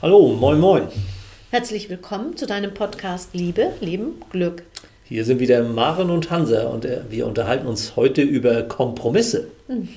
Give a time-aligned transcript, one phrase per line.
[0.00, 0.82] Hallo, moin moin.
[1.50, 4.62] Herzlich willkommen zu deinem Podcast Liebe, Leben, Glück.
[5.02, 9.48] Hier sind wieder Maren und Hansa und äh, wir unterhalten uns heute über Kompromisse.
[9.66, 9.88] Hm.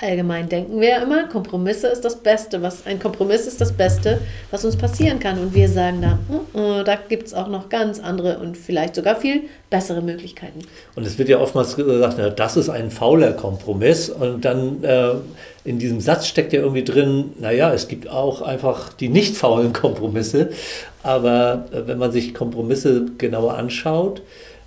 [0.00, 4.20] Allgemein denken wir ja immer, Kompromisse ist das Beste, was ein Kompromiss ist das Beste,
[4.50, 5.38] was uns passieren kann.
[5.38, 8.94] Und wir sagen da, uh, uh, da gibt es auch noch ganz andere und vielleicht
[8.94, 10.60] sogar viel bessere Möglichkeiten.
[10.94, 14.08] Und es wird ja oftmals gesagt, na, das ist ein fauler Kompromiss.
[14.08, 15.14] Und dann äh,
[15.68, 19.74] in diesem Satz steckt ja irgendwie drin, naja, es gibt auch einfach die nicht faulen
[19.74, 20.48] Kompromisse.
[21.02, 24.22] Aber äh, wenn man sich Kompromisse genauer anschaut,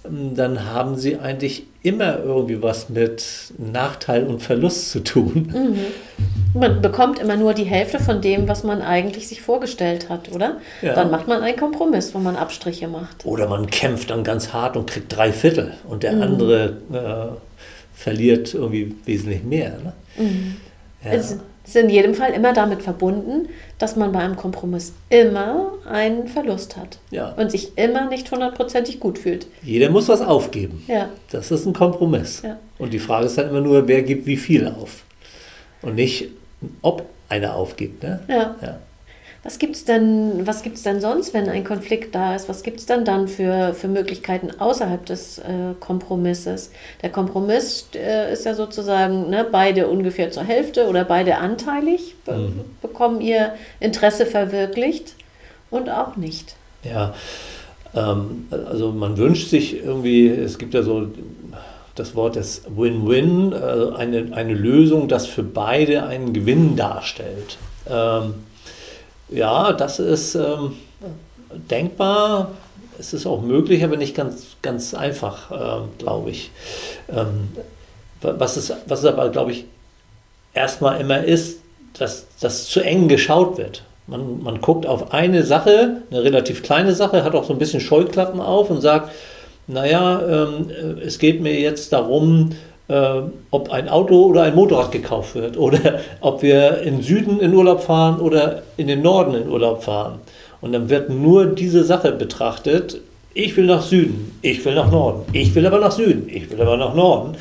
[0.05, 3.23] ähm, dann haben sie eigentlich immer irgendwie was mit
[3.57, 5.49] Nachteil und Verlust zu tun.
[5.51, 6.59] Mhm.
[6.59, 10.57] Man bekommt immer nur die Hälfte von dem, was man eigentlich sich vorgestellt hat, oder?
[10.83, 10.93] Ja.
[10.93, 13.25] Dann macht man einen Kompromiss, wo man Abstriche macht.
[13.25, 16.21] Oder man kämpft dann ganz hart und kriegt drei Viertel und der mhm.
[16.21, 19.71] andere äh, verliert irgendwie wesentlich mehr.
[19.83, 19.93] Ne?
[20.17, 20.57] Mhm.
[21.03, 21.11] Ja.
[21.11, 26.27] Es ist in jedem Fall immer damit verbunden, dass man bei einem Kompromiss immer einen
[26.27, 27.29] Verlust hat ja.
[27.33, 29.47] und sich immer nicht hundertprozentig gut fühlt.
[29.63, 30.83] Jeder muss was aufgeben.
[30.87, 31.09] Ja.
[31.31, 32.41] Das ist ein Kompromiss.
[32.43, 32.57] Ja.
[32.77, 35.03] Und die Frage ist dann immer nur, wer gibt wie viel auf.
[35.81, 36.29] Und nicht,
[36.81, 38.03] ob einer aufgibt.
[38.03, 38.19] Ne?
[38.27, 38.55] Ja.
[38.61, 38.79] ja.
[39.43, 42.47] Was gibt es denn, denn sonst, wenn ein Konflikt da ist?
[42.47, 46.71] Was gibt es denn dann für, für Möglichkeiten außerhalb des äh, Kompromisses?
[47.01, 52.33] Der Kompromiss äh, ist ja sozusagen ne, beide ungefähr zur Hälfte oder beide anteilig be
[52.33, 52.59] mhm.
[52.83, 55.15] bekommen ihr Interesse verwirklicht
[55.71, 56.55] und auch nicht.
[56.83, 57.15] Ja,
[57.95, 61.07] ähm, also man wünscht sich irgendwie, es gibt ja so
[61.95, 67.57] das Wort des Win-Win, also eine, eine Lösung, das für beide einen Gewinn darstellt.
[67.89, 68.35] Ähm,
[69.31, 70.73] ja, das ist ähm,
[71.69, 72.51] denkbar.
[72.99, 76.51] Es ist auch möglich, aber nicht ganz, ganz einfach, äh, glaube ich.
[77.09, 77.49] Ähm,
[78.21, 79.65] was, es, was es aber, glaube ich,
[80.53, 81.61] erstmal immer ist,
[81.97, 83.83] dass das zu eng geschaut wird.
[84.07, 87.79] Man, man guckt auf eine Sache, eine relativ kleine Sache, hat auch so ein bisschen
[87.79, 89.11] Scheuklappen auf und sagt,
[89.67, 90.69] naja, ähm,
[91.03, 92.70] es geht mir jetzt darum, äh,
[93.51, 97.81] ob ein Auto oder ein Motorrad gekauft wird oder ob wir im Süden in Urlaub
[97.81, 100.19] fahren oder in den Norden in Urlaub fahren.
[100.61, 103.01] Und dann wird nur diese Sache betrachtet.
[103.33, 106.61] Ich will nach Süden, ich will nach Norden, ich will aber nach Süden, ich will
[106.61, 107.37] aber nach Norden.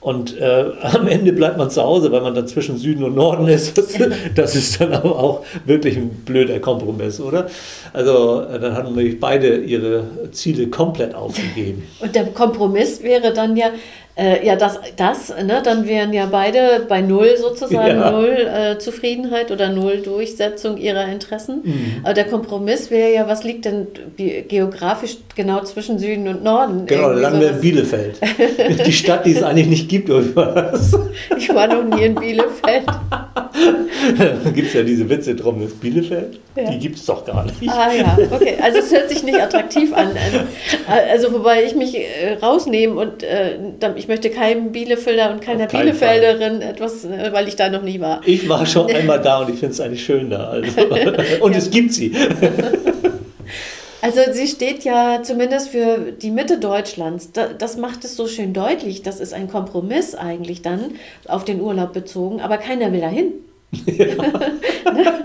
[0.00, 3.46] Und äh, am Ende bleibt man zu Hause, weil man dann zwischen Süden und Norden
[3.48, 3.76] ist.
[3.76, 3.88] Das,
[4.34, 7.48] das ist dann aber auch wirklich ein blöder Kompromiss, oder?
[7.92, 11.86] Also äh, dann haben nämlich beide ihre Ziele komplett aufgegeben.
[12.00, 13.70] Und der Kompromiss wäre dann ja,
[14.16, 18.10] äh, ja, das, das ne, dann wären ja beide bei Null sozusagen, ja.
[18.10, 21.60] Null äh, Zufriedenheit oder Null Durchsetzung ihrer Interessen.
[21.64, 22.00] Mhm.
[22.02, 26.86] Aber der Kompromiss wäre ja, was liegt denn geografisch genau zwischen Süden und Norden?
[26.86, 28.20] Genau, dann in Bielefeld.
[28.86, 30.98] die Stadt, die es eigentlich nicht gibt, oder was?
[31.38, 32.84] Ich war noch nie in Bielefeld.
[34.44, 36.38] da gibt es ja diese Witze drum, das Bielefeld.
[36.56, 36.70] Ja.
[36.70, 37.56] Die gibt es doch gar nicht.
[37.68, 38.56] Ah ja, okay.
[38.60, 40.10] Also es hört sich nicht attraktiv an.
[40.86, 43.58] Also wobei ich mich äh, rausnehme und äh,
[43.96, 46.70] ich möchte keinem Bielefelder und keiner Bielefelderin Fall.
[46.70, 48.20] etwas, äh, weil ich da noch nie war.
[48.24, 50.48] Ich war schon einmal da und ich finde es eigentlich schön da.
[50.48, 50.80] Also.
[51.40, 51.58] Und ja.
[51.58, 52.14] es gibt sie.
[54.02, 57.32] Also sie steht ja zumindest für die Mitte Deutschlands.
[57.32, 59.02] Das macht es so schön deutlich.
[59.02, 60.92] Das ist ein Kompromiss eigentlich dann
[61.28, 63.32] auf den Urlaub bezogen, aber keiner will dahin.
[63.72, 63.82] ハ
[64.16, 64.38] ハ
[64.94, 65.16] ハハ!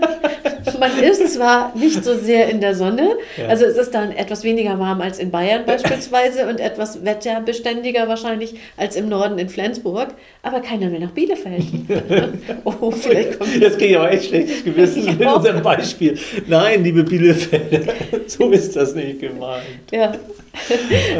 [1.36, 3.48] Ist zwar nicht so sehr in der Sonne, ja.
[3.48, 8.54] also es ist dann etwas weniger warm als in Bayern beispielsweise und etwas wetterbeständiger wahrscheinlich
[8.76, 11.64] als im Norden in Flensburg, aber keiner will nach Bielefeld.
[12.64, 16.18] oh, vielleicht kommt Jetzt kriege ich aber echt schlechtes Gewissen mit unserem Beispiel.
[16.46, 17.92] Nein, liebe Bielefelder,
[18.26, 19.62] so ist das nicht gemeint.
[19.92, 20.14] Ja.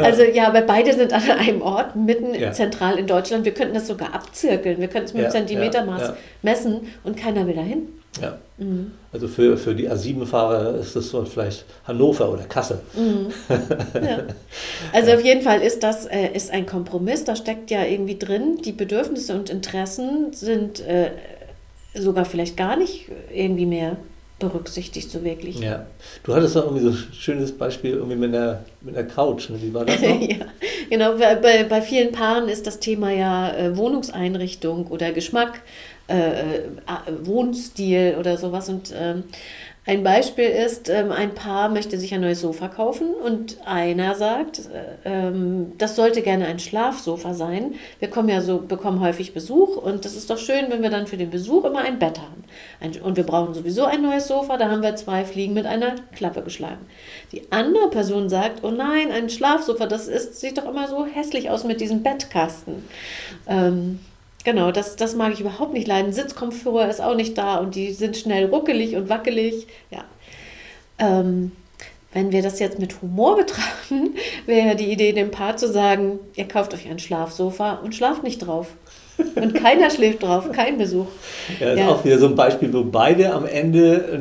[0.01, 2.51] Also ja, aber beide sind an einem Ort, mitten ja.
[2.51, 3.45] zentral in Deutschland.
[3.45, 4.79] Wir könnten das sogar abzirkeln.
[4.79, 7.87] Wir könnten es mit ja, Zentimetermaß messen und keiner will dahin.
[8.21, 8.37] Ja.
[8.57, 8.91] Mhm.
[9.11, 12.79] Also für, für die A7-Fahrer ist das so vielleicht Hannover oder Kassel.
[12.93, 13.31] Mhm.
[13.49, 14.23] Ja.
[14.93, 18.59] Also auf jeden Fall ist das äh, ist ein Kompromiss, da steckt ja irgendwie drin,
[18.63, 21.11] die Bedürfnisse und Interessen sind äh,
[21.93, 23.97] sogar vielleicht gar nicht irgendwie mehr
[24.39, 25.59] berücksichtigt, so wirklich.
[25.59, 25.87] Ja.
[26.23, 29.49] Du hattest da irgendwie so ein schönes Beispiel irgendwie mit der, mit der Couch.
[29.49, 29.59] Ne?
[29.61, 30.21] Wie war das noch?
[30.29, 30.45] ja,
[30.89, 31.17] genau.
[31.17, 35.61] Bei, bei vielen Paaren ist das Thema ja äh, Wohnungseinrichtung oder Geschmack.
[36.07, 36.61] Äh, äh,
[37.23, 38.69] Wohnstil oder sowas.
[38.69, 39.23] Und ähm,
[39.85, 44.59] ein Beispiel ist, ähm, ein Paar möchte sich ein neues Sofa kaufen und einer sagt,
[44.59, 47.75] äh, ähm, das sollte gerne ein Schlafsofa sein.
[47.99, 51.07] Wir kommen ja so, bekommen häufig Besuch und das ist doch schön, wenn wir dann
[51.07, 52.45] für den Besuch immer ein Bett haben.
[52.79, 55.95] Ein, und wir brauchen sowieso ein neues Sofa, da haben wir zwei Fliegen mit einer
[56.15, 56.85] Klappe geschlagen.
[57.33, 61.49] Die andere Person sagt, oh nein, ein Schlafsofa, das ist, sieht doch immer so hässlich
[61.49, 62.83] aus mit diesem Bettkasten.
[63.47, 63.99] Ähm,
[64.47, 66.13] Genau, das, das mag ich überhaupt nicht leiden.
[66.13, 69.67] Sitzkomfort ist auch nicht da und die sind schnell ruckelig und wackelig.
[69.91, 70.05] Ja.
[70.99, 71.51] Ähm,
[72.13, 74.15] wenn wir das jetzt mit Humor betrachten,
[74.45, 78.39] wäre die Idee, dem Paar zu sagen, ihr kauft euch ein Schlafsofa und schlaft nicht
[78.39, 78.69] drauf.
[79.35, 81.07] Und keiner schläft drauf, kein Besuch.
[81.59, 81.85] Ja, das ja.
[81.85, 84.19] ist auch wieder so ein Beispiel, wo beide am Ende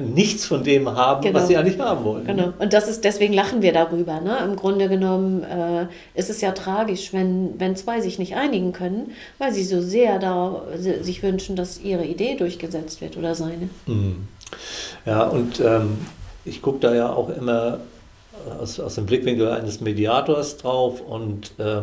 [0.00, 1.38] nichts von dem haben, genau.
[1.38, 2.26] was sie eigentlich haben wollen.
[2.26, 2.52] Genau.
[2.58, 4.20] Und das ist, deswegen lachen wir darüber.
[4.20, 4.38] Ne?
[4.44, 5.86] Im Grunde genommen äh,
[6.18, 10.18] ist es ja tragisch, wenn, wenn zwei sich nicht einigen können, weil sie so sehr
[10.18, 13.68] da, sich wünschen, dass ihre Idee durchgesetzt wird oder seine.
[13.86, 14.28] Mhm.
[15.06, 15.98] Ja, und ähm,
[16.44, 17.78] ich gucke da ja auch immer
[18.60, 21.80] aus, aus dem Blickwinkel eines Mediators drauf und äh,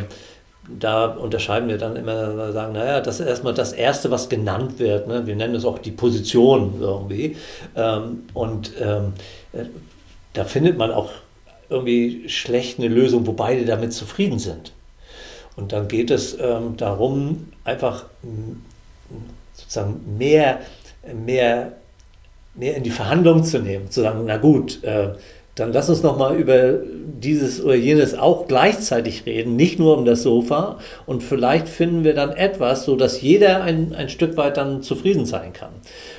[0.68, 5.08] da unterscheiden wir dann immer, sagen, naja, das ist erstmal das Erste, was genannt wird.
[5.08, 5.28] Ne?
[5.28, 7.36] Wir nennen es auch die Position irgendwie.
[7.76, 9.14] Ähm, und ähm,
[9.52, 9.66] äh,
[10.34, 11.12] da findet man auch
[11.70, 14.72] irgendwie schlecht eine Lösung, wo beide damit zufrieden sind.
[15.56, 18.06] Und dann geht es ähm, darum, einfach
[19.54, 20.62] sozusagen mehr,
[21.26, 21.74] mehr,
[22.56, 25.10] mehr in die Verhandlung zu nehmen, zu sagen, na gut, äh,
[25.56, 26.80] dann lass uns noch mal über
[27.24, 30.80] dieses oder jenes auch gleichzeitig reden, nicht nur um das Sofa.
[31.06, 35.26] Und vielleicht finden wir dann etwas, so dass jeder ein, ein Stück weit dann zufrieden
[35.26, 35.74] sein kann.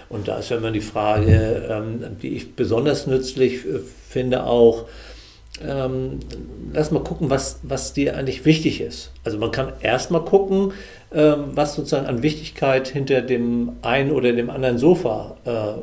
[0.09, 4.85] Und da ist ja immer die Frage, ähm, die ich besonders nützlich äh, finde, auch,
[5.67, 6.21] ähm,
[6.73, 9.11] lass mal gucken, was, was dir eigentlich wichtig ist.
[9.25, 10.73] Also man kann erstmal gucken,
[11.13, 15.75] ähm, was sozusagen an Wichtigkeit hinter dem einen oder dem anderen Sofa äh, äh,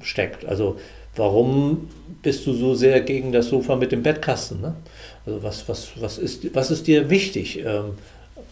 [0.00, 0.46] steckt.
[0.46, 0.76] Also
[1.16, 1.88] warum
[2.22, 4.60] bist du so sehr gegen das Sofa mit dem Bettkasten?
[4.60, 4.74] Ne?
[5.24, 7.58] Also was, was, was, ist, was ist dir wichtig?
[7.64, 7.92] Ähm,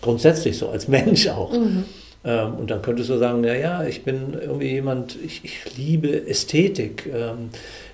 [0.00, 1.52] grundsätzlich so, als Mensch auch.
[1.52, 1.84] Mhm.
[2.24, 7.06] Ähm, und dann könntest du sagen, naja, ich bin irgendwie jemand, ich, ich liebe Ästhetik.
[7.14, 7.50] Ähm,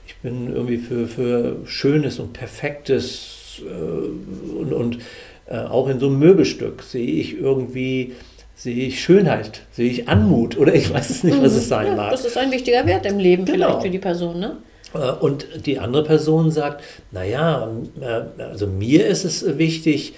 [0.07, 4.99] ich bin irgendwie für, für Schönes und Perfektes äh, und, und
[5.47, 8.13] äh, auch in so einem Möbelstück sehe ich irgendwie
[8.61, 11.95] sehe ich Schönheit, sehe ich Anmut oder ich weiß es nicht, was es sein ja,
[11.95, 12.11] mag.
[12.11, 13.69] Das ist ein wichtiger Wert im Leben genau.
[13.69, 14.59] vielleicht für die Person, ne?
[14.93, 17.71] Äh, und die andere Person sagt, naja,
[18.03, 20.13] äh, also mir ist es wichtig,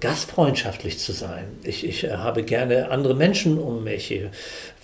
[0.00, 1.44] gastfreundschaftlich zu sein.
[1.64, 4.12] Ich, ich habe gerne andere Menschen um mich.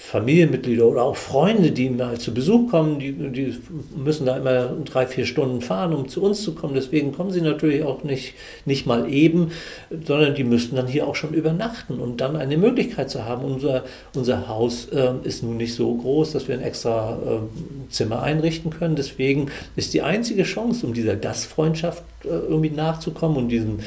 [0.01, 3.59] Familienmitglieder oder auch Freunde, die mal zu Besuch kommen, die, die
[3.95, 6.75] müssen da immer drei, vier Stunden fahren, um zu uns zu kommen.
[6.75, 9.51] Deswegen kommen sie natürlich auch nicht, nicht mal eben,
[9.91, 13.45] sondern die müssten dann hier auch schon übernachten und dann eine Möglichkeit zu haben.
[13.45, 13.85] Unser,
[14.15, 18.71] unser Haus äh, ist nun nicht so groß, dass wir ein extra äh, Zimmer einrichten
[18.71, 18.95] können.
[18.95, 23.81] Deswegen ist die einzige Chance, um dieser Gastfreundschaft äh, irgendwie nachzukommen und diesen,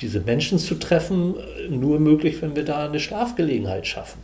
[0.00, 1.34] diese Menschen zu treffen,
[1.68, 4.20] nur möglich, wenn wir da eine Schlafgelegenheit schaffen.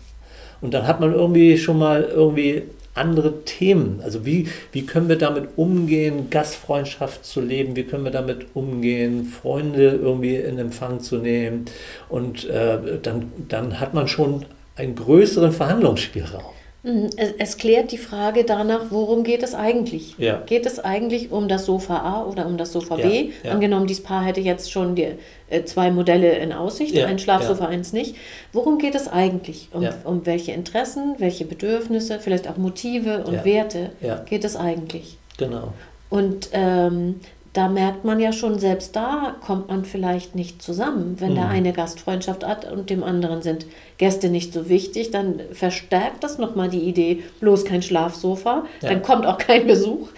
[0.60, 2.62] Und dann hat man irgendwie schon mal irgendwie
[2.94, 4.00] andere Themen.
[4.02, 7.74] Also wie, wie können wir damit umgehen, Gastfreundschaft zu leben?
[7.74, 11.64] Wie können wir damit umgehen, Freunde irgendwie in Empfang zu nehmen?
[12.08, 14.44] Und äh, dann, dann hat man schon
[14.76, 16.54] einen größeren Verhandlungsspielraum.
[16.84, 17.10] Mhm.
[17.38, 20.16] Es, klärt die Frage danach, worum geht es eigentlich?
[20.18, 20.42] Ja.
[20.46, 23.02] Geht es eigentlich um das Sofa A oder um das Sofa B?
[23.02, 23.52] Ja, ja.
[23.52, 25.14] Angenommen, dieses Paar hätte jetzt schon die,
[25.48, 28.16] äh, zwei Modelle in Aussicht, ein Schlafsofa, eins nicht.
[28.52, 29.68] Worum geht es eigentlich?
[29.72, 33.90] Um, um welche Interessen, welche Bedürfnisse, vielleicht auch Motive und Werte
[34.26, 35.18] geht es eigentlich?
[35.38, 35.72] Genau.
[36.10, 37.20] Und ähm,
[37.52, 41.16] da merkt man ja schon, selbst da kommt man vielleicht nicht zusammen.
[41.18, 41.36] Wenn mhm.
[41.36, 43.66] der eine Gastfreundschaft hat und dem anderen sind
[43.98, 48.88] Gäste nicht so wichtig, dann verstärkt das nochmal die Idee, bloß kein Schlafsofa, ja.
[48.88, 50.08] dann kommt auch kein Besuch.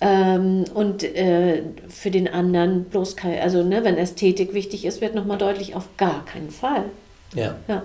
[0.00, 5.14] Ähm, und äh, für den anderen bloß kein, also ne, wenn Ästhetik wichtig ist, wird
[5.14, 6.86] nochmal deutlich, auf gar keinen Fall.
[7.34, 7.54] Ja.
[7.68, 7.82] ja.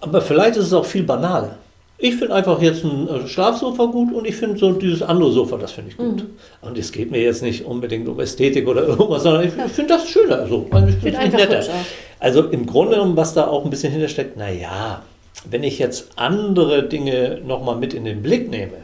[0.00, 1.56] Aber vielleicht ist es auch viel banaler.
[2.02, 5.58] Ich finde einfach jetzt ein äh, Schlafsofa gut und ich finde so dieses andere Sofa,
[5.58, 6.16] das finde ich gut.
[6.16, 6.30] Mhm.
[6.62, 9.94] Und es geht mir jetzt nicht unbedingt um Ästhetik oder irgendwas, sondern ich, ich finde
[9.94, 10.46] das schöner.
[10.46, 10.66] So.
[10.70, 11.62] Also ich finde find netter.
[12.18, 15.02] Also im Grunde genommen, was da auch ein bisschen hintersteckt, naja,
[15.48, 18.78] wenn ich jetzt andere Dinge nochmal mit in den Blick nehme,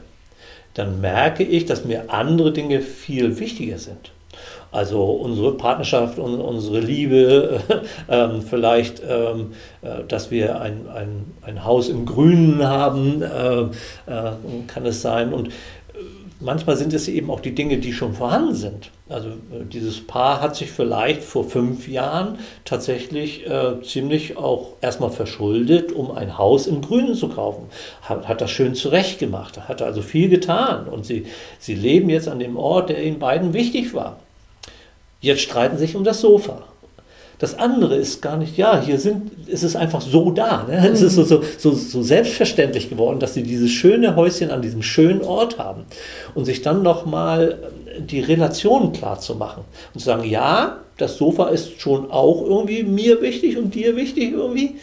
[0.75, 4.11] dann merke ich, dass mir andere Dinge viel wichtiger sind.
[4.73, 7.61] Also unsere Partnerschaft und unsere Liebe,
[8.09, 9.52] ähm, vielleicht, ähm,
[9.83, 13.69] äh, dass wir ein, ein, ein Haus im Grünen haben, äh, äh,
[14.66, 15.33] kann es sein.
[15.33, 15.52] Und äh,
[16.40, 18.90] manchmal sind es eben auch die Dinge, die schon vorhanden sind.
[19.09, 25.11] Also äh, dieses Paar hat sich vielleicht vor fünf Jahren tatsächlich äh, ziemlich auch erstmal
[25.11, 27.66] verschuldet, um ein Haus im Grünen zu kaufen.
[28.02, 30.88] Hat, hat das schön zurechtgemacht, hat also viel getan.
[30.88, 31.26] Und sie,
[31.59, 34.19] sie leben jetzt an dem Ort, der ihnen beiden wichtig war.
[35.20, 36.62] Jetzt streiten sich um das Sofa.
[37.38, 40.64] Das andere ist gar nicht, ja, hier sind, ist es einfach so da.
[40.68, 40.80] Ne?
[40.80, 40.87] Mhm.
[40.94, 44.82] Es ist so, so, so, so, selbstverständlich geworden, dass sie dieses schöne Häuschen an diesem
[44.82, 45.85] schönen Ort haben.
[46.35, 47.58] Und sich dann nochmal
[47.99, 49.64] die Relationen klar zu machen.
[49.92, 54.32] Und zu sagen, ja, das Sofa ist schon auch irgendwie mir wichtig und dir wichtig
[54.32, 54.76] irgendwie.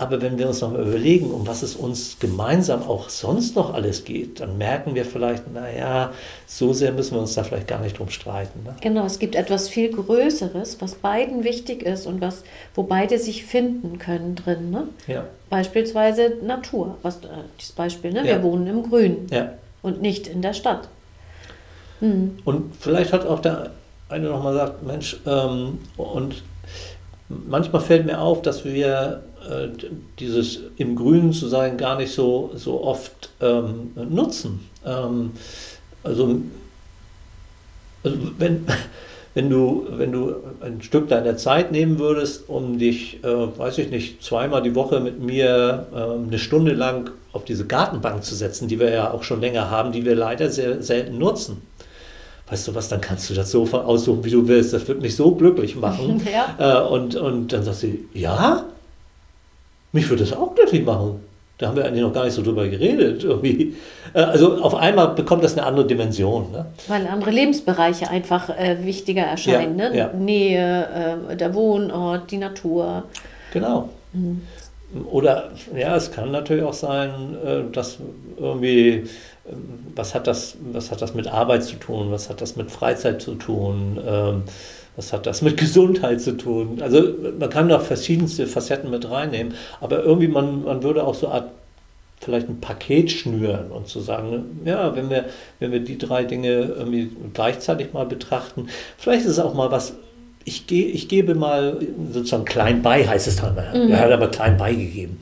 [0.00, 3.74] Aber wenn wir uns noch mal überlegen, um was es uns gemeinsam auch sonst noch
[3.74, 6.10] alles geht, dann merken wir vielleicht, naja,
[6.46, 8.62] so sehr müssen wir uns da vielleicht gar nicht drum streiten.
[8.64, 8.74] Ne?
[8.80, 13.44] Genau, es gibt etwas viel Größeres, was beiden wichtig ist und was, wo beide sich
[13.44, 14.70] finden können drin.
[14.70, 14.84] Ne?
[15.06, 15.24] Ja.
[15.50, 17.28] Beispielsweise Natur, was äh,
[17.60, 18.20] dieses Beispiel, ne?
[18.20, 18.36] Ja.
[18.36, 19.52] wir wohnen im Grün Ja.
[19.82, 20.88] und nicht in der Stadt.
[21.98, 22.38] Hm.
[22.46, 23.72] Und vielleicht hat auch der
[24.08, 26.42] eine nochmal gesagt, Mensch, ähm, und
[27.28, 29.68] manchmal fällt mir auf, dass wir äh,
[30.18, 34.68] dieses im Grünen zu sein gar nicht so, so oft ähm, nutzen.
[34.84, 35.32] Ähm,
[36.02, 36.40] also,
[38.02, 38.66] also wenn,
[39.34, 43.90] wenn, du, wenn du ein Stück deiner Zeit nehmen würdest, um dich, äh, weiß ich
[43.90, 48.68] nicht, zweimal die Woche mit mir äh, eine Stunde lang auf diese Gartenbank zu setzen,
[48.68, 51.62] die wir ja auch schon länger haben, die wir leider sehr selten nutzen
[52.50, 54.72] weißt du was, dann kannst du das so aussuchen, wie du willst.
[54.72, 56.20] Das wird mich so glücklich machen.
[56.30, 56.82] Ja.
[56.84, 58.64] Äh, und, und dann sagt sie, ja,
[59.92, 61.20] mich würde das auch glücklich machen.
[61.58, 63.22] Da haben wir eigentlich noch gar nicht so drüber geredet.
[63.22, 63.76] Irgendwie.
[64.14, 66.50] Äh, also auf einmal bekommt das eine andere Dimension.
[66.52, 66.66] Ne?
[66.88, 69.78] Weil andere Lebensbereiche einfach äh, wichtiger erscheinen.
[69.78, 69.96] Ja, ne?
[69.96, 70.10] ja.
[70.14, 73.04] Nähe, äh, der Wohnort, die Natur.
[73.52, 73.90] Genau.
[75.10, 77.98] Oder ja, es kann natürlich auch sein, äh, dass
[78.38, 79.04] irgendwie,
[79.48, 82.70] ähm, was hat das, was hat das mit Arbeit zu tun, was hat das mit
[82.70, 84.42] Freizeit zu tun, ähm,
[85.00, 86.82] was hat das mit Gesundheit zu tun.
[86.82, 87.02] Also
[87.38, 91.36] man kann da verschiedenste Facetten mit reinnehmen, aber irgendwie man, man würde auch so eine
[91.36, 91.50] Art
[92.20, 95.24] vielleicht ein Paket schnüren und zu sagen, ja, wenn wir,
[95.58, 99.94] wenn wir die drei Dinge irgendwie gleichzeitig mal betrachten, vielleicht ist es auch mal was,
[100.44, 101.78] ich, ge, ich gebe mal
[102.12, 103.54] sozusagen klein bei, heißt es dann.
[103.54, 103.90] Mhm.
[103.90, 105.16] Er hat aber klein beigegeben.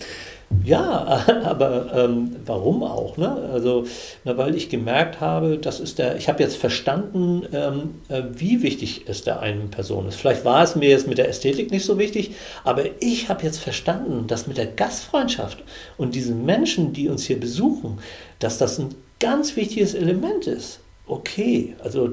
[0.65, 3.17] Ja, aber ähm, warum auch?
[3.17, 3.31] Ne?
[3.53, 3.85] Also,
[4.25, 8.63] na, weil ich gemerkt habe, das ist der, ich habe jetzt verstanden, ähm, äh, wie
[8.63, 10.17] wichtig es der einen Person ist.
[10.17, 12.33] Vielleicht war es mir jetzt mit der Ästhetik nicht so wichtig,
[12.65, 15.63] aber ich habe jetzt verstanden, dass mit der Gastfreundschaft
[15.97, 17.99] und diesen Menschen, die uns hier besuchen,
[18.39, 22.11] dass das ein ganz wichtiges Element ist okay, also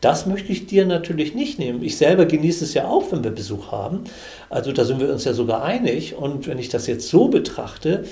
[0.00, 1.82] das möchte ich dir natürlich nicht nehmen.
[1.82, 4.04] Ich selber genieße es ja auch, wenn wir Besuch haben.
[4.50, 6.16] Also da sind wir uns ja sogar einig.
[6.16, 8.04] Und wenn ich das jetzt so betrachte,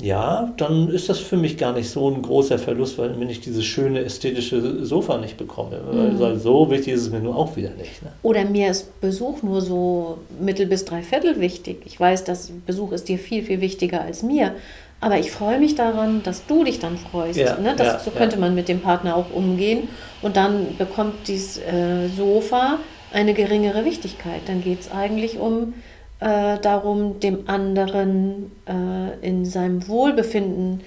[0.00, 3.40] ja, dann ist das für mich gar nicht so ein großer Verlust, weil wenn ich
[3.40, 5.80] dieses schöne ästhetische Sofa nicht bekomme.
[5.90, 6.20] Mhm.
[6.20, 8.02] Weil so wichtig ist es mir nur auch wieder nicht.
[8.02, 8.12] Ne?
[8.22, 11.78] Oder mir ist Besuch nur so mittel bis dreiviertel wichtig.
[11.86, 14.54] Ich weiß, dass Besuch ist dir viel, viel wichtiger als mir.
[15.00, 17.38] Aber ich freue mich daran, dass du dich dann freust.
[17.38, 17.74] Ja, ne?
[17.76, 18.40] das, ja, so könnte ja.
[18.40, 19.88] man mit dem Partner auch umgehen.
[20.22, 22.78] Und dann bekommt dieses äh, Sofa
[23.12, 24.42] eine geringere Wichtigkeit.
[24.46, 25.74] Dann geht es eigentlich um
[26.20, 30.80] äh, darum, dem anderen äh, in seinem Wohlbefinden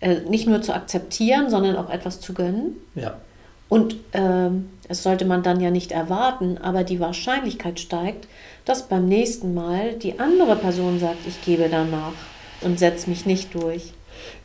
[0.00, 2.76] äh, nicht nur zu akzeptieren, sondern auch etwas zu gönnen.
[3.68, 8.28] Und ähm, das sollte man dann ja nicht erwarten, aber die Wahrscheinlichkeit steigt,
[8.64, 12.12] dass beim nächsten Mal die andere Person sagt, ich gebe danach
[12.60, 13.92] und setze mich nicht durch.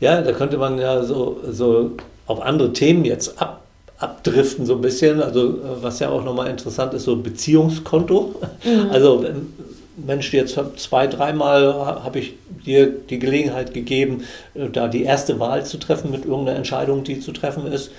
[0.00, 1.92] Ja, da könnte man ja so, so
[2.26, 3.62] auf andere Themen jetzt ab,
[3.98, 5.22] abdriften, so ein bisschen.
[5.22, 8.34] Also, was ja auch nochmal interessant ist, so Beziehungskonto.
[8.64, 8.90] Mhm.
[8.90, 9.52] Also, wenn,
[9.96, 12.34] Mensch, jetzt zwei, dreimal habe ich
[12.66, 17.32] dir die Gelegenheit gegeben, da die erste Wahl zu treffen mit irgendeiner Entscheidung, die zu
[17.32, 17.90] treffen ist.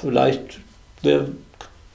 [0.00, 0.58] Vielleicht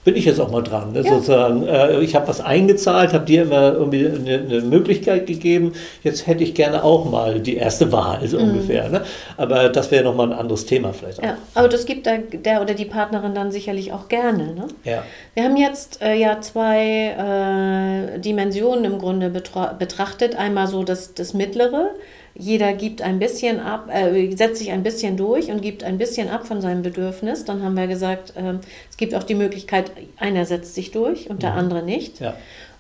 [0.10, 1.12] bin ich jetzt auch mal dran, ne, ja.
[1.14, 1.68] sozusagen.
[1.68, 5.74] Äh, ich habe was eingezahlt, habe dir immer irgendwie eine, eine, Möglichkeit gegeben.
[6.04, 8.50] Jetzt hätte ich gerne auch mal die erste Wahl, so mhm.
[8.50, 8.90] ungefähr.
[8.90, 9.04] Ne?
[9.38, 11.20] Aber das wäre nochmal ein anderes Thema vielleicht.
[11.20, 11.24] Auch.
[11.24, 14.56] Ja, aber das gibt der, der oder die Partnerin dann sicherlich auch gerne.
[14.56, 14.68] Ne?
[14.84, 15.04] Ja.
[15.36, 20.36] Wir haben jetzt äh, ja zwei äh, Dimensionen im Grunde betrachtet.
[20.36, 21.92] Einmal so das, das mittlere.
[22.42, 26.30] Jeder gibt ein bisschen ab, äh, setzt sich ein bisschen durch und gibt ein bisschen
[26.30, 27.44] ab von seinem Bedürfnis.
[27.44, 28.54] Dann haben wir gesagt, äh,
[28.90, 31.58] es gibt auch die Möglichkeit, einer setzt sich durch und der Mhm.
[31.60, 32.20] andere nicht.
[32.22, 32.34] Ja.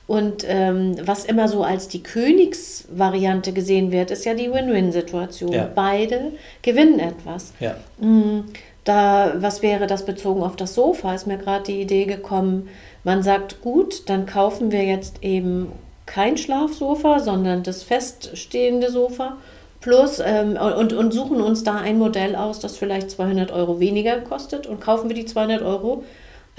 [0.07, 5.51] Und ähm, was immer so als die Königsvariante gesehen wird, ist ja die Win-Win-Situation.
[5.51, 5.69] Ja.
[5.75, 7.53] Beide gewinnen etwas.
[7.59, 7.75] Ja.
[7.99, 8.45] Mm,
[8.85, 11.13] Da, was wäre das bezogen auf das Sofa?
[11.13, 12.69] Ist mir gerade die Idee gekommen,
[13.03, 15.67] man sagt, gut, dann kaufen wir jetzt eben
[16.09, 19.37] kein Schlafsofa, sondern das feststehende Sofa.
[19.79, 24.19] Plus ähm, und, und suchen uns da ein Modell aus, das vielleicht 200 Euro weniger
[24.19, 26.03] kostet und kaufen wir die 200 Euro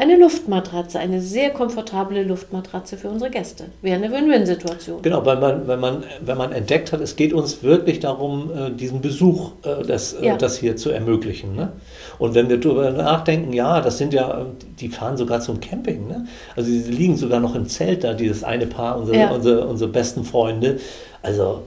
[0.01, 3.67] eine Luftmatratze, eine sehr komfortable Luftmatratze für unsere Gäste.
[3.83, 5.03] Wäre eine Win-Win-Situation.
[5.03, 8.71] Genau, weil man, wenn, man, wenn man entdeckt hat, es geht uns wirklich darum, äh,
[8.71, 10.37] diesen Besuch, äh, das, äh, Ja.
[10.37, 11.55] das hier zu ermöglichen.
[11.55, 11.73] Ne?
[12.19, 14.47] Und wenn wir darüber nachdenken, ja, das sind ja,
[14.81, 16.09] die fahren sogar zum Camping.
[16.09, 16.27] Ne?
[16.57, 19.31] Also sie liegen sogar noch im Zelt da, dieses eine Paar, unsere, Ja.
[19.31, 20.79] unsere, unsere besten Freunde.
[21.23, 21.63] Also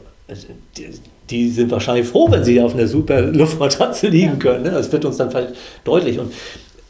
[0.77, 0.87] die,
[1.29, 4.35] die sind wahrscheinlich froh, wenn sie auf einer super Luftmatratze liegen Ja.
[4.39, 4.63] können.
[4.63, 4.71] Ne?
[4.71, 6.17] Das wird uns dann vielleicht deutlich.
[6.19, 6.33] Und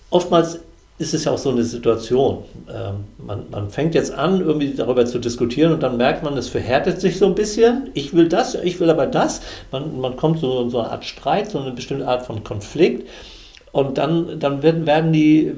[0.09, 0.59] oftmals
[1.03, 2.39] ist es ja auch so eine Situation.
[2.67, 6.47] Ähm, man, man fängt jetzt an, irgendwie darüber zu diskutieren und dann merkt man, es
[6.47, 7.89] verhärtet sich so ein bisschen.
[7.93, 9.41] Ich will das, ich will aber das.
[9.71, 13.07] Man, man kommt so in so eine Art Streit, so eine bestimmte Art von Konflikt.
[13.73, 15.51] Und dann, dann werden, werden die,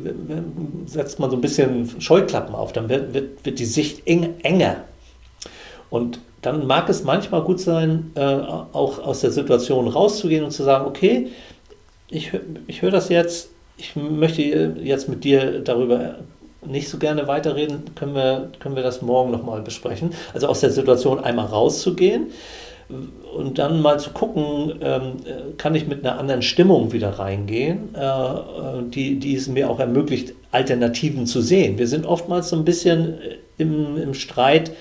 [0.86, 4.78] setzt man so ein bisschen Scheuklappen auf, dann wird, wird, wird die Sicht eng, enger.
[5.90, 10.64] Und dann mag es manchmal gut sein, äh, auch aus der Situation rauszugehen und zu
[10.64, 11.28] sagen, okay,
[12.10, 12.32] ich,
[12.68, 16.16] ich höre das jetzt, ich möchte jetzt mit dir darüber
[16.66, 20.12] nicht so gerne weiterreden, können wir, können wir das morgen nochmal besprechen.
[20.34, 22.28] Also aus der Situation einmal rauszugehen
[23.36, 25.14] und dann mal zu gucken, ähm,
[25.58, 30.34] kann ich mit einer anderen Stimmung wieder reingehen, äh, die, die es mir auch ermöglicht,
[30.52, 31.78] Alternativen zu sehen.
[31.78, 33.16] Wir sind oftmals so ein bisschen
[33.58, 34.72] im, im Streit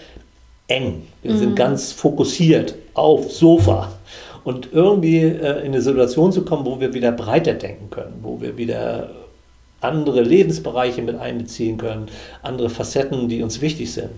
[0.68, 1.02] eng.
[1.22, 1.38] Wir mhm.
[1.38, 3.92] sind ganz fokussiert auf Sofa
[4.44, 8.40] und irgendwie äh, in eine Situation zu kommen, wo wir wieder breiter denken können, wo
[8.40, 9.10] wir wieder
[9.80, 12.06] andere Lebensbereiche mit einbeziehen können,
[12.42, 14.10] andere Facetten, die uns wichtig sind.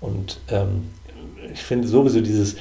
[0.00, 0.88] Und ähm,
[1.52, 2.58] ich finde sowieso dieses, äh,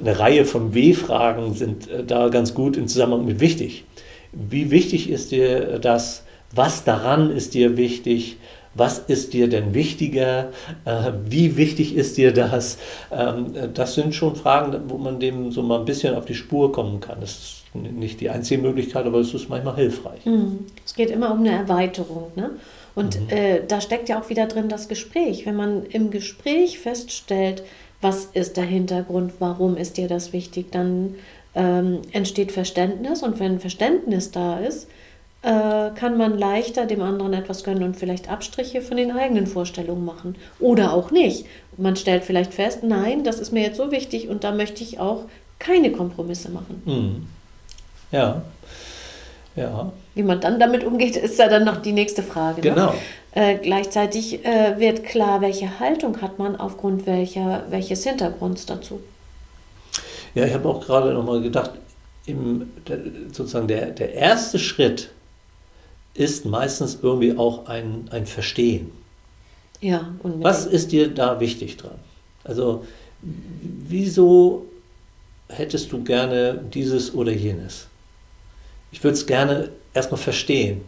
[0.00, 3.84] eine Reihe von W-Fragen sind äh, da ganz gut im Zusammenhang mit wichtig.
[4.32, 6.24] Wie wichtig ist dir das?
[6.52, 8.36] Was daran ist dir wichtig?
[8.74, 10.50] Was ist dir denn wichtiger,
[10.84, 12.78] äh, wie wichtig ist dir das?
[13.10, 16.72] Ähm, das sind schon Fragen, wo man dem so mal ein bisschen auf die Spur
[16.72, 17.20] kommen kann.
[17.20, 20.24] Das ist nicht die einzige Möglichkeit, aber es ist manchmal hilfreich.
[20.24, 20.66] Mhm.
[20.84, 22.30] Es geht immer um eine Erweiterung.
[22.36, 22.50] Ne?
[22.94, 23.28] Und mhm.
[23.30, 25.46] äh, da steckt ja auch wieder drin das Gespräch.
[25.46, 27.64] Wenn man im Gespräch feststellt,
[28.00, 31.14] was ist der Hintergrund, warum ist dir das wichtig, dann
[31.54, 33.22] ähm, entsteht Verständnis.
[33.22, 34.88] Und wenn Verständnis da ist,
[35.44, 40.04] äh, kann man leichter dem anderen etwas gönnen und vielleicht Abstriche von den eigenen Vorstellungen
[40.04, 40.36] machen.
[40.58, 41.46] Oder auch nicht.
[41.76, 45.00] Man stellt vielleicht fest, nein, das ist mir jetzt so wichtig und da möchte ich
[45.00, 45.24] auch
[45.58, 46.82] keine Kompromisse machen.
[46.86, 47.26] Mhm.
[48.10, 48.42] Ja.
[49.54, 49.92] Ja.
[50.14, 52.60] Wie man dann damit umgeht, ist ja dann noch die nächste Frage.
[52.60, 52.70] Ne?
[52.70, 52.94] Genau.
[53.32, 59.00] Äh, gleichzeitig äh, wird klar, welche Haltung hat man aufgrund welcher, welches Hintergrunds dazu.
[60.34, 61.72] Ja, ich habe auch gerade nochmal gedacht,
[62.26, 62.70] im,
[63.30, 65.10] sozusagen der, der erste Schritt
[66.14, 68.90] ist meistens irgendwie auch ein, ein Verstehen.
[69.80, 70.44] Ja, unbedingt.
[70.44, 71.98] Was ist dir da wichtig dran?
[72.44, 72.84] Also,
[73.20, 74.66] wieso
[75.48, 77.88] hättest du gerne dieses oder jenes?
[78.92, 80.82] Ich würde es gerne erstmal verstehen.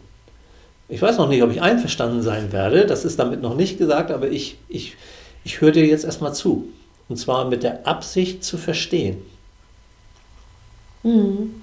[0.88, 4.12] Ich weiß noch nicht, ob ich einverstanden sein werde, das ist damit noch nicht gesagt,
[4.12, 4.96] aber ich, ich,
[5.42, 6.68] ich höre dir jetzt erstmal zu.
[7.08, 9.18] Und zwar mit der Absicht zu verstehen.
[11.02, 11.55] Mhm.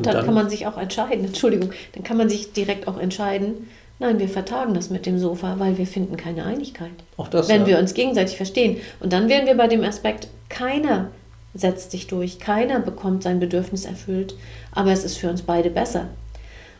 [0.00, 2.98] Und dann, dann, kann man sich auch entscheiden, Entschuldigung, dann kann man sich direkt auch
[2.98, 6.90] entscheiden, nein, wir vertagen das mit dem Sofa, weil wir finden keine Einigkeit.
[7.16, 7.66] Auch das, Wenn ja.
[7.68, 8.78] wir uns gegenseitig verstehen.
[9.00, 11.08] Und dann wären wir bei dem Aspekt, keiner
[11.54, 14.34] setzt sich durch, keiner bekommt sein Bedürfnis erfüllt,
[14.72, 16.06] aber es ist für uns beide besser.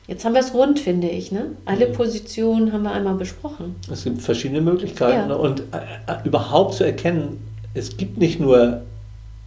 [0.07, 1.31] Jetzt haben wir es rund, finde ich.
[1.31, 1.53] Ne?
[1.67, 1.93] Alle mhm.
[1.93, 3.77] Positionen haben wir einmal besprochen.
[3.91, 5.31] Es gibt verschiedene Möglichkeiten.
[5.31, 5.37] Ja.
[5.37, 7.41] Und äh, äh, überhaupt zu erkennen,
[7.75, 8.83] es gibt nicht nur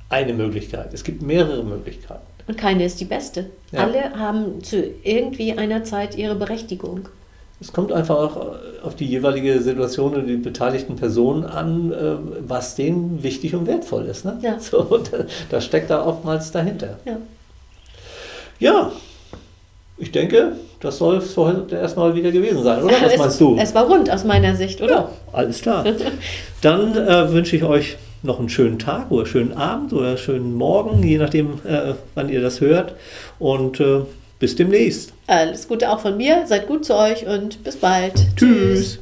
[0.09, 2.21] eine Möglichkeit, es gibt mehrere Möglichkeiten.
[2.47, 3.49] Und keine ist die beste.
[3.71, 3.81] Ja.
[3.81, 7.07] Alle haben zu irgendwie einer Zeit ihre Berechtigung.
[7.61, 12.75] Es kommt einfach auch auf die jeweilige Situation und die beteiligten Personen an, äh, was
[12.75, 14.25] denen wichtig und wertvoll ist.
[14.25, 14.37] Ne?
[14.41, 14.57] Ja.
[14.59, 14.99] So,
[15.49, 16.99] das steckt da oftmals dahinter.
[17.05, 17.17] Ja.
[18.59, 18.91] ja,
[19.97, 22.95] ich denke, das soll es für heute erstmal wieder gewesen sein, oder?
[23.01, 23.57] Was es, meinst du?
[23.57, 24.91] Es war rund aus meiner Sicht, oder?
[24.91, 25.85] Ja, alles klar.
[26.61, 31.03] Dann äh, wünsche ich euch noch einen schönen Tag oder schönen Abend oder schönen Morgen,
[31.03, 32.95] je nachdem, äh, wann ihr das hört.
[33.39, 34.01] Und äh,
[34.39, 35.13] bis demnächst.
[35.27, 36.45] Alles Gute auch von mir.
[36.47, 38.15] Seid gut zu euch und bis bald.
[38.35, 38.37] Tschüss.
[38.37, 38.99] Tschüss.